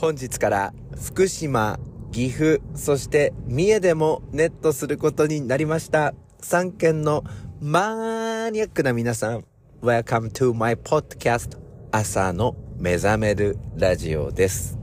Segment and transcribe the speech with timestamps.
[0.00, 1.78] 本日から福島、
[2.10, 6.14] 岐阜、そして三重でもネットすることになりました。
[6.40, 7.22] 3県の
[7.60, 9.44] マニアックな皆さん、
[9.82, 11.58] Welcome to my podcast
[11.92, 14.78] 朝の目覚めるラジオです。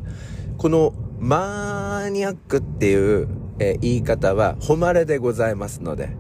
[0.59, 3.27] このマニアックっていう、
[3.58, 6.12] えー、言い方は誉れでございますので、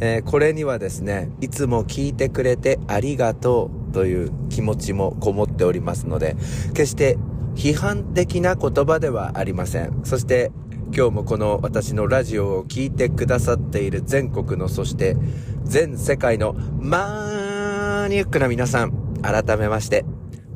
[0.00, 6.34] えー、これにはですね、いつも聞いてくれてありがとうという気持ちもこもっておりますので、
[6.74, 7.18] 決して
[7.54, 10.00] 批判的な言葉ではありません。
[10.04, 10.52] そして
[10.94, 15.16] 今日もこの私のラジオを聴いてくださっている全国のそして
[15.64, 18.92] 全世界のマニアックな皆さん、
[19.22, 20.04] 改めまして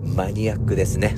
[0.02, 1.16] マニアックですね。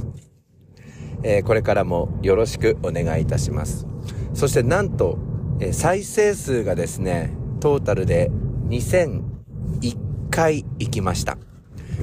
[1.23, 3.87] えー、これからもよろしくお願いいたします。
[4.35, 5.19] そしてなんと、
[5.61, 8.31] えー、再生数がですね、トータルで
[8.69, 9.97] 2001
[10.31, 11.39] 回行きました。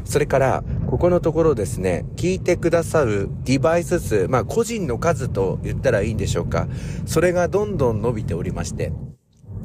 [0.04, 6.68] それから、ここのところですね、聞いてくださるディバイス数、まあ個人の数と言ったらいいんでしょうか。
[7.06, 8.92] それがどんどん伸びておりまして、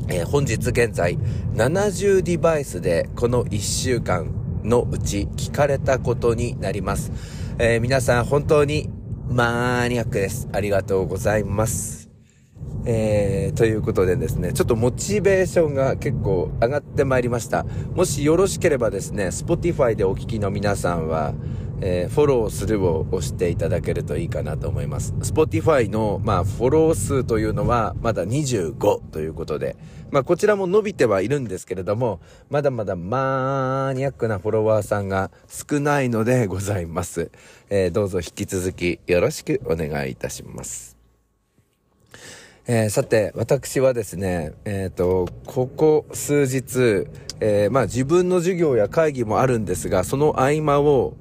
[0.09, 1.19] えー、本日現在
[1.55, 7.12] 70デバイスでこの1週間のうち聞かれたことになります。
[7.59, 8.91] えー、皆さん本当に
[9.28, 10.48] マニアックです。
[10.53, 12.09] ありがとうございます。
[12.86, 17.64] えー、ということでですね、ちょっとモチベーションが結構上がってまいりました。
[17.94, 21.34] もしよろしければですね、Spotify でお聞きの皆さんは、
[21.83, 25.14] えー、フォローするを押していただけるといいかなと思います。
[25.20, 29.77] Spotify の、まあ、フォロー数というのは、まだ25ということで、
[30.11, 37.31] まあ、こちらも伸びてはいるんですけれども、まだまだマニアックなフォロワーさんが少ないのでございます。
[37.69, 41.00] えー、どうぞ引き続きよろしくお願いいたします。
[42.66, 47.08] えー、さて、私はですね、えっ、ー、と、ここ数日、
[47.41, 51.16] えー、まあ自分の授業や会議もあるんですが、その合間を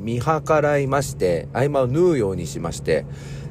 [0.00, 3.06] 見計らいまして、合間を縫うようにしまして、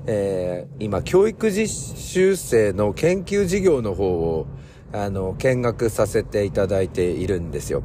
[0.05, 4.48] えー、今、教育実習生の研究事業の方を、
[4.94, 7.83] あの、見学させていただいているんですよ。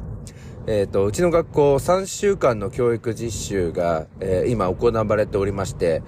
[0.67, 6.01] えっ、ー、と、うちの学校3週間の教育実習が、えー、今行われておりまして、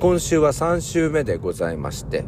[0.00, 2.24] 今週は3週目でございまして、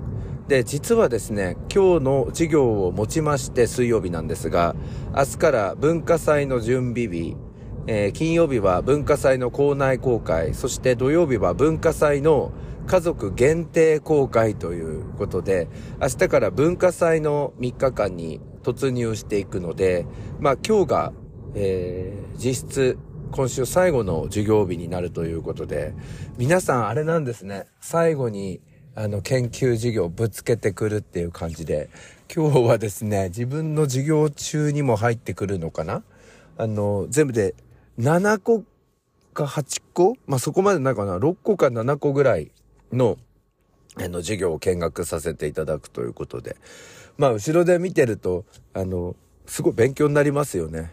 [0.49, 4.75] で、実はですね、今日の授業をもちまして水曜日なんですが、
[5.17, 7.37] 明日から文化祭の準備日、
[7.87, 12.53] えー、金曜日は文化祭の校内公開、そして土曜日は文化祭の
[12.87, 15.69] 家族限定公開ということで、
[16.01, 20.07] 明日から文化祭の3日間に突入していくので、
[20.41, 21.13] まあ今日が、
[21.55, 22.99] えー、実質
[23.31, 25.95] 今週最後の授業日になるということで、
[26.37, 28.61] 皆さんあれなんですね、最後に
[28.95, 31.89] あの、研究授業ぶつけてくるっていう感じで、
[32.35, 36.03] 今日はですね、自分の授業中にも入ってくるのかな？
[36.59, 37.55] あの、全部で
[37.99, 38.65] 7個
[39.33, 40.17] か8個？
[40.27, 42.51] まあ、そこまでないかな ?6 個か7個ぐらい
[42.93, 43.17] の、
[43.97, 46.57] あの、授業を見学させていただくということで。
[47.17, 49.17] まあ、後ろで見てると、あの、
[49.47, 50.93] すごい勉強になりますよね。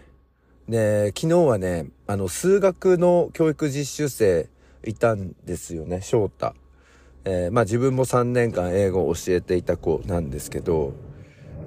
[0.69, 4.47] で、昨日はね、あの、数学の教育実習生
[4.85, 6.55] いたんですよね、翔太。
[7.25, 10.93] えー、まあ自分も3年間英語を教えていた子なんですけど、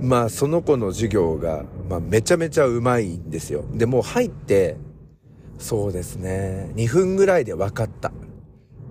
[0.00, 3.64] まあその子の授業が、まあめちゃめちゃうまいんですよ。
[3.72, 4.76] で、もう入って、
[5.58, 8.12] そうですね、2分ぐらいで分かった。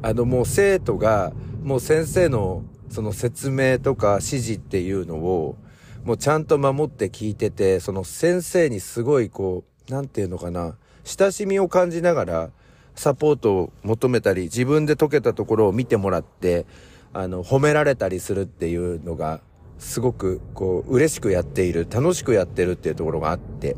[0.03, 1.33] あのもう生徒が、
[1.63, 5.57] もう先生のその説明とか指示っていうのを、
[6.03, 12.49] もうちゃんと守って聞いてて、その先生にすごいこう、なんていうのかな、親しみを感じながら、
[12.96, 16.66] サポートを求めたり、自分で解けたところを見てもらって、
[17.13, 19.41] あの、褒められたりするっていうのが、
[19.79, 23.75] すごく、こう、嬉しくやっている、楽しくやってるっていうところがあって、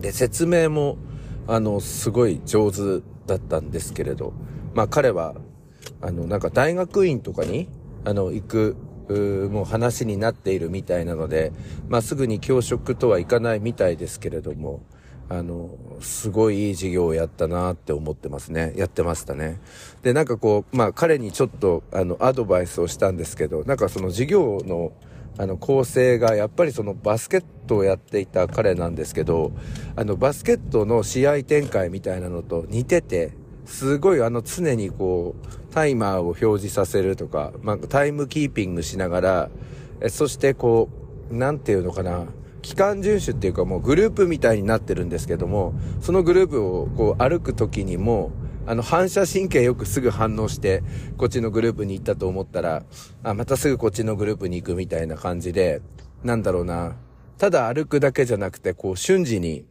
[0.00, 0.98] で、説明も、
[1.46, 4.32] あの、すごい上手だったんですけれど、
[4.74, 5.34] まあ彼は、
[6.00, 7.68] あの、なんか大学院とかに、
[8.04, 8.76] あの、行く、
[9.52, 11.52] もう話になっているみたいなので、
[11.88, 14.82] まあすぐに教職とはいかないみたいですけれども、
[15.28, 15.70] あの、
[16.00, 18.72] すごいいい授業をやったなって思ってますね。
[18.76, 19.58] やってましたね。
[20.02, 24.92] で、なんかこう、まあ彼にちょっと、あの、アドバイスをしたんですけど、なんかその授業の、
[25.38, 29.52] あの、構成が、やっぱりそのバスケットをやっていた彼なんですけど、
[29.96, 33.32] あの、バスケットの試合展開みたいなのと似てて、
[33.66, 39.50] すごいあの、常にこう、タイマーを表示させるとか、まあ、タイムキーピングしながら、
[40.00, 40.88] えそしてこ
[41.30, 42.26] う、なんていうのかな、
[42.66, 48.32] 機関遵守っていうかもうグループみたいになってるんですけども、そのグループをこう歩く時にも、
[48.66, 50.82] あの反射神経よくすぐ反応して、
[51.16, 52.82] こっちのグループに行ったと思ったら、
[53.22, 55.80] あ、またすぐこっちのグループに行くみたいな感じで、
[56.24, 56.96] なんだろうな、
[57.38, 59.64] ただ歩くだけじゃなくて、こう瞬時に、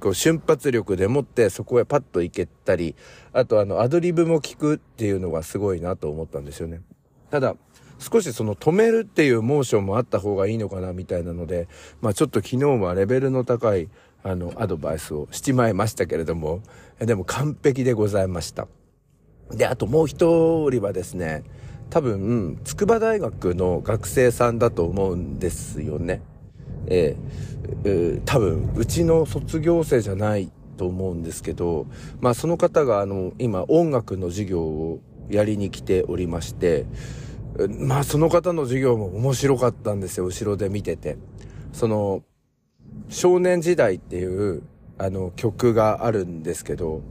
[0.00, 2.96] こう瞬発力でもってそこへパッと行けたり、
[3.34, 6.80] あとあのアドリブも聞くっていうのがすごいなと思ったんですよね。
[7.30, 7.56] ただ、
[7.98, 11.68] 少しその止めるっていうモーションもあった方がいいのかなみたいなので、
[12.00, 13.88] まあちょっと昨日はレベルの高い
[14.22, 16.62] あのアドバイスをしちまいましたけれども、
[16.98, 18.68] でも完璧でございました。
[19.50, 21.44] で、あともう一人はですね、
[21.90, 26.20] 多分、筑波大学の学生さんだと思うんですよね。
[26.88, 31.86] えー、えー、多分、うちの卒業生じゃないと思うんですけど、
[32.20, 35.00] まあその方があの、今音楽の授業を
[35.30, 36.86] やりに来ておりまして、
[37.68, 41.16] まあその方の授業も面白かったんですよ、後ろで見てて。
[41.72, 42.22] その、
[43.08, 44.62] 少年時代っていう、
[44.98, 47.02] あの、曲があるんですけど、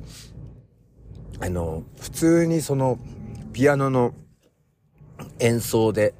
[1.39, 2.99] あの、普通にその、
[3.53, 4.13] ピアノの
[5.39, 6.13] 演奏で、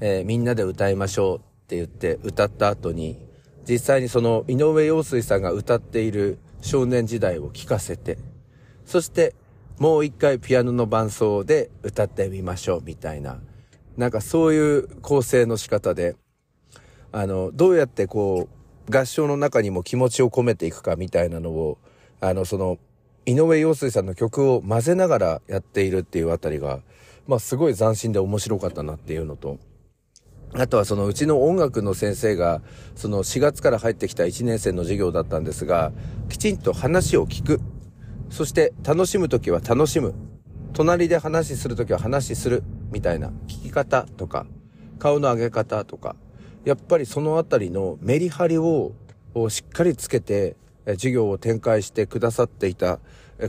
[0.00, 3.18] えー、みんなで歌いましょうって言って歌った後に、
[3.68, 8.18] 実際にその井上陽水さんが歌っている少年時代を聴かせて、
[8.84, 9.34] そして
[9.78, 13.40] もう一回ピアノの伴奏で歌ってみましょうみたいな、
[13.96, 16.16] なんかそういう構成の仕方で、
[17.12, 18.48] あの、どうやってこ
[18.88, 21.78] う、合唱の中にも気持ちを込めていくかみたいなのを、
[22.20, 22.78] あの、その、
[23.26, 26.80] 井上陽水さんの曲を混ぜながらやっているっていうあたりが、
[27.26, 29.58] まあすごい斬新で面白かったなっていうのと、
[30.54, 32.62] あとはそのうちの音楽の先生が、
[32.94, 35.92] その4月から入ってきた1年生の授業だったんですが、
[36.28, 37.60] きちんと話を聞く。
[38.28, 40.14] そして楽しむときは楽しむ。
[40.72, 42.64] 隣で話するときは話する。
[42.92, 44.46] みたいな聞き方とか、
[44.98, 46.14] 顔の上げ方とか、
[46.64, 48.92] やっぱりそのあたりのメリハリを
[49.48, 50.56] しっかりつけて
[50.86, 53.00] 授業を展開してくださっていた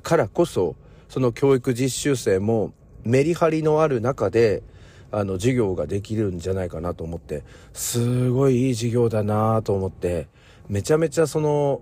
[0.02, 0.76] からこそ、
[1.10, 2.74] その教育実習生も
[3.04, 4.64] メリハリのある中で、
[5.12, 10.28] あの、授業ができるんじゃないかなと思って、すごいいい授業だなと思って、
[10.70, 11.82] めちゃめちゃその、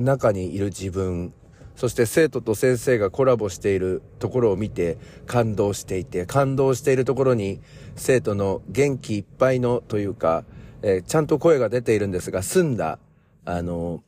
[0.00, 1.32] 中にいる自分、
[1.80, 7.58] そして生徒と先生がコラボしているところを見て感動していて、感動しているところに
[7.96, 10.44] 生徒の元気いっぱいのというか、
[10.82, 12.98] えー、ちゃんと声が出ているんですが、澄んだ、
[13.46, 14.02] あの、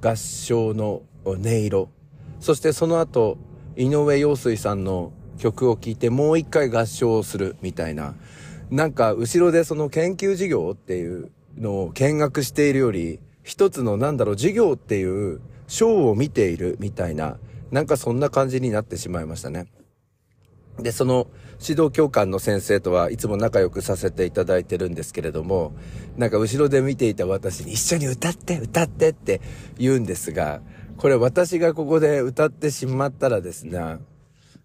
[0.00, 1.90] 合唱の音色、
[2.40, 3.36] そしてその後、
[3.76, 8.14] 井上陽水さんの曲を聴いてもう一回合唱をするみたいな。
[8.70, 17.38] なんか後ろでその研究授業っていうのを見学しているより、一つのなんだろう、授業っていうショーを見ているみたいな、
[17.70, 19.66] なんかそんな感じになってしまいましたね。
[20.78, 21.26] で、その
[21.60, 25.72] 指導教官の先生とはいつも仲良くさせていただいてるんですけれども、
[26.16, 29.40] なんか後ろで見ていた私に一緒に歌って歌ってって
[29.78, 30.60] 言うんですが、
[30.98, 33.98] これ私がここで歌ってしまったらですね、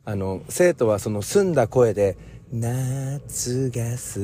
[0.04, 2.18] あの、生徒はその澄んだ声で、
[2.54, 4.20] 夏が過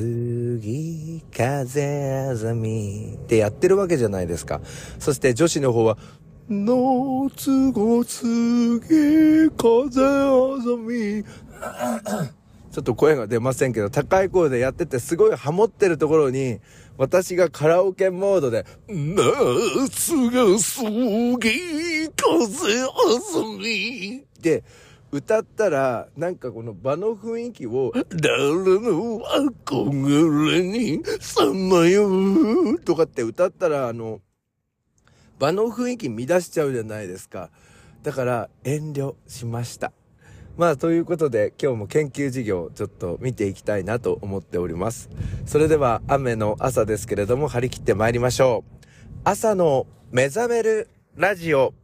[0.60, 4.60] ぎ、風あざみってやってるわけじゃないですか。
[4.98, 5.96] そして女子の方は、
[6.50, 8.24] 夏が過
[8.88, 11.22] ぎ、風あざみ。
[12.72, 16.60] ちょっと声が出ませんけど、高い声でやっててすごいハモってるところに、
[16.96, 20.90] 私がカラオケモードで、夏が過
[21.38, 22.86] ぎ、風あ
[23.32, 24.64] ざみって
[25.12, 29.20] 歌ったら、なんかこの場の雰囲気を、誰の
[29.66, 34.20] 憧れにさまようとかって歌ったら、あの、
[35.38, 37.50] 場の雰囲気乱しちゃうじゃないですか。
[38.02, 39.92] だから遠慮しました。
[40.56, 45.08] まあ、ということで、今日も研究授業、ちょっと見ていきたいなと思っております。
[45.46, 48.80] それでは、雨の朝ですけれども、張り切って参りましょう。
[49.22, 51.74] 朝の目覚めるラジオ。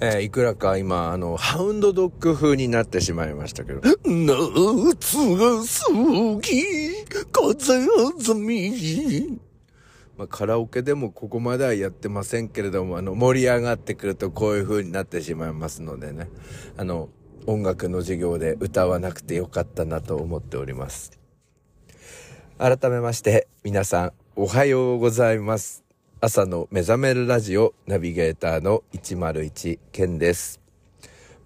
[0.00, 3.80] えー、いくらか今、あの、ハウンドドッグ風になってしまいましたけど。
[3.80, 5.92] 夏が過
[6.40, 9.40] ぎ、風あざみ。
[10.16, 16.28] まあ、カラオケでもここまではやってませんけれども、あの、盛り上がってくるとこういう風になってしまいますのでね。
[16.76, 17.08] あの、
[17.46, 21.18] 音楽の授業で歌わなくてよかったなと思っております。
[22.58, 25.87] 改めまして、皆さん、おはようございます。
[26.20, 30.60] 朝の目覚めるラジオナビゲーターの101健です。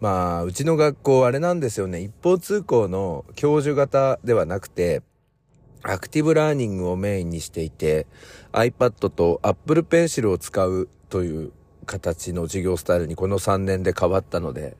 [0.00, 2.00] まあ、うちの学校あれなんですよね。
[2.00, 5.02] 一方通行の教授型ではなくて、
[5.83, 8.07] アクティブラーニングをメインにしていて、
[8.52, 11.52] iPad と Apple Pencil を使うという
[11.85, 14.79] 形の授業スタイルにこの3年で変わったので、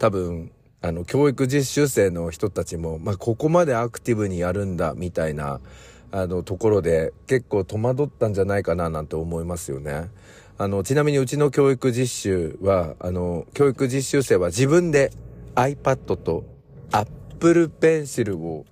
[0.00, 0.50] 多分、
[0.82, 5.60] あの、教育実習生の人たちも、まあ、ここまでアクティブにやるんだ、みたいな、
[6.10, 10.08] あの、ところで、結構戸惑ったんじゃないかな、なんて思いますよね。
[10.56, 15.12] あの、ちなみにうちの教育実習は、あの、教育実習生は自分で
[15.54, 16.44] iPad と
[16.90, 18.64] Apple Pencil を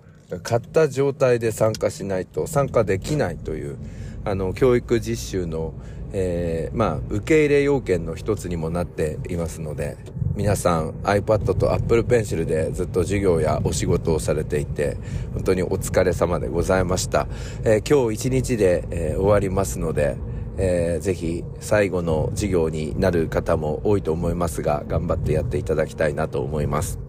[0.43, 3.77] 買った状態で参加しないと参加できないという、
[4.25, 5.73] あの、教育実習の、
[6.13, 9.97] えー、まあ、受け入れ要件の一つにもなっていますので、
[10.35, 14.97] 皆さん iPad と Apple Pencil でずっと授業やお仕事をされていて、
[15.33, 17.27] 本当にお疲れ様でございました。
[17.63, 20.15] えー、今日一日で、えー、終わりますので、
[20.57, 27.06] えー、ぜひ最後の授業になる方も多いと思いますが、頑張ってやっていただきたいなと思います。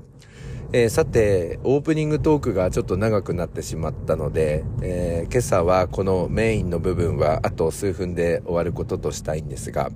[0.70, 9.90] えー、さて、オープニングトークがちょっと長くなってしまったので、えー、今朝はこのメインの部分はあと数分で終わることとしたいんですが、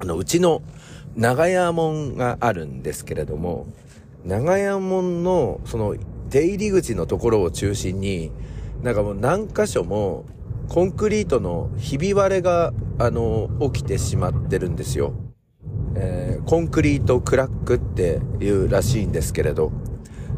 [0.00, 0.62] あの、うちの
[1.14, 3.68] 長屋門があるんですけれども、
[4.24, 5.94] 長屋門のその
[6.28, 8.32] 出入り口のところを中心に、
[8.82, 10.24] なんかもう何箇所も
[10.68, 15.14] コンクリートのひび割れが、あの、起きてしまってるんですよ。
[15.96, 19.72] えー、コンクリートクラックっていうらしいんですけれど。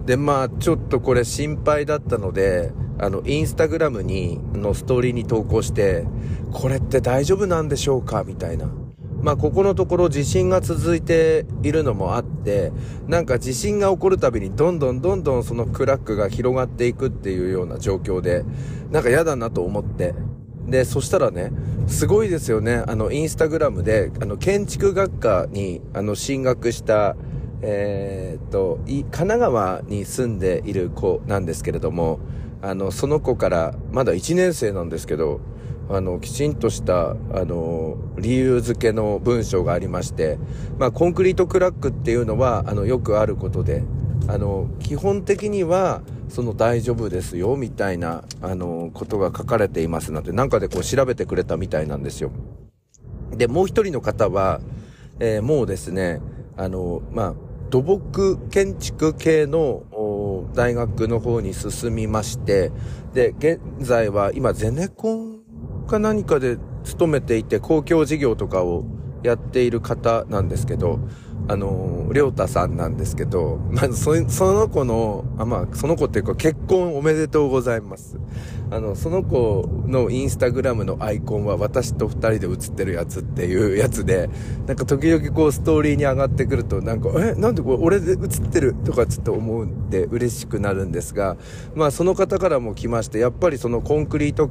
[0.07, 6.05] で、まあ、ちょっとこれ心配だったので、あの、インスタグラムに、のストーリーに投稿して、
[6.53, 8.25] これって大丈夫なんでしょうか？
[8.25, 8.71] みたいな。
[9.23, 12.73] まあ、ここのところ地震が続いているのもあって、
[13.07, 18.45] なんか地震が起こるたびにどんどんどんどんそのクラックが広がっていくっていうような状況で、
[18.91, 20.15] なんか嫌だなと思って、
[20.67, 21.53] で、そしたらね、
[21.87, 22.83] すごいですよね。
[22.87, 27.17] あの、インスタグラムで、あの、建築学科に、あの、進学した、
[27.63, 32.21] えー、っと、神奈川に住んでいる子なんですけれども、
[32.61, 35.41] あの、その子から、まだ1年生なんですけど、
[35.89, 37.15] あの、きちんとした、あ
[37.45, 40.39] の、理由付けの文章がありまして、
[40.79, 43.83] まあ、コンクリートクラックっていうのは、あの、よくあることで、
[44.29, 52.31] あの、基本的には、その大丈夫ですよ、みたいな、あの、ことが書かれていますので、なんかでこう調べてくれたみたいなんですよ。
[53.37, 54.63] で、もう一人の方は、
[55.21, 56.23] えー、もうですね、
[56.57, 57.35] あの、まあ、
[57.69, 59.83] 土木建築系の
[60.55, 62.73] 大学の方に進みまして、
[63.13, 65.43] で、現在は今ゼネコン
[65.87, 68.85] か何かで勤めていて公共事業とかを
[69.23, 70.99] やっている方なんですけど、
[71.49, 78.19] あの、りょうたさんなんですけど、 まずそ、その子の、あ、まあ、その子っていうか結婚おめでとうございます。
[78.71, 84.31] あの、その子のインスタグラムのアイコンは私と二人で写ってるやつっていう やつで、
[84.67, 91.37] なんか時々こうストーリーに上がってくると、なんか、え、なんでこれ俺で写ってるとかちょっと思うんで嬉しくなるんですが、
[91.75, 94.49] まあその方からも来まして、やっぱりそのコンクリート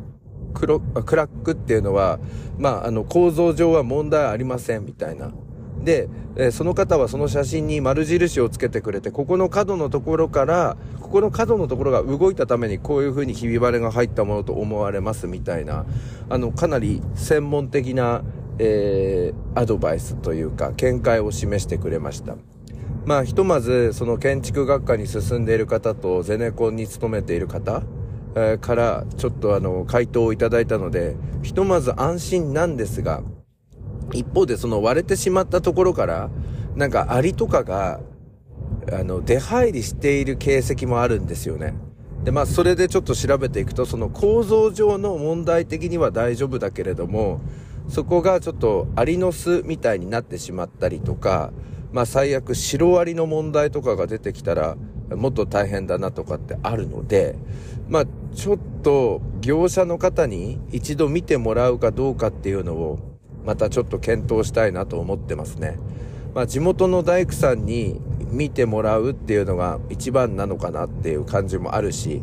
[0.53, 2.19] クロクラックっていうのは、
[2.57, 5.31] まあ、あの構造上は問題ありませんみたいな。
[5.83, 15.85] で、え、その方はその写真に丸印をつけてくれて、ここの角のところから、ここの角のところが動いたためにこういう風にひび割れが入ったものと思われますみたいな、
[16.29, 18.23] あの、かなり専門的な、
[18.59, 22.35] えー、アドバイスというか、見解を示してくれました。
[23.05, 27.81] まあ、ひとまず、その建築学科に進んでいる方とゼネコンに勤めている方、
[28.35, 33.23] え、から、ちょっとあの、回答をいただいたので、ひとまず安心なんですが、
[34.13, 36.29] 一方でその割れてしまったところから、
[36.75, 37.99] なんかアリとかが、
[38.91, 41.73] あの、出入りしている形跡もあるんですよね。
[42.23, 47.41] で、まあ、それでちょっと調べていくと、その構造上の問題的には大丈夫だけれども、
[47.87, 51.51] そこがちょっとアリの巣みたいになってしまったりとか、
[51.91, 54.77] まあ、最悪シロアリの問題とかが出てきたら、
[55.15, 57.35] もっと大変だなとかってあるので、
[57.89, 63.10] まあ、ちょっと業者の方に一度見てもらうかどうかっていうのを
[63.45, 65.77] またちょっと検討したいなと思ってますね。
[66.33, 67.99] まあ、地元の大工さんに
[68.31, 72.21] 見てもらうっていうのが一番なのかなっていう感じもあるし、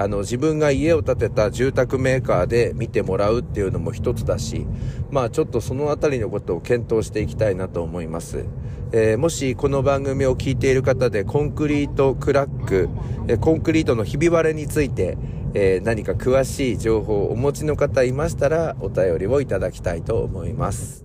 [0.00, 4.66] あの、自分が家を建てた住宅メーカーで見てもらうっていうのも一つだし、
[5.10, 8.46] まあちょっとそのあたりのことを検討していきたいなと思います。
[8.92, 12.88] えー、もしこの番組を聞いている方でコンクリートクラック、
[13.28, 15.18] えコンクリートのひび割れについて、
[15.52, 21.04] えー、何か詳しい情報をお持ちの方いましたらお便りをいただきたいと思います。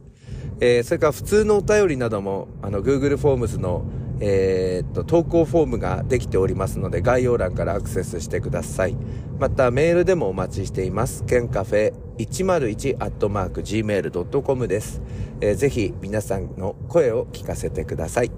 [0.62, 3.84] えー、それから普通のお便りなども、あの、Google フォームズの、
[4.20, 8.96] えー、っと、投稿フォームができておりますので、概要欄からアクセスしてください。
[9.40, 11.26] また、メールでもお待ちしています。
[11.26, 15.02] ケンカフェ101アットマーク gmail.com です。
[15.42, 18.32] えー、ぜひ皆さんの声を聞かせてください。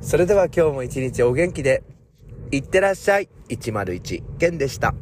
[0.00, 1.82] それでは今日も一日お元気で、
[2.50, 3.28] いってらっしゃい。
[3.48, 4.94] 101ケンでした。